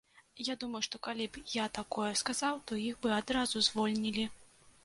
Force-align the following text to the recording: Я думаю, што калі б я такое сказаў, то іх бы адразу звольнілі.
Я 0.45 0.53
думаю, 0.63 0.79
што 0.87 0.99
калі 1.07 1.27
б 1.35 1.43
я 1.57 1.67
такое 1.79 2.09
сказаў, 2.23 2.57
то 2.71 2.81
іх 2.89 2.99
бы 3.05 3.15
адразу 3.21 3.65
звольнілі. 3.69 4.27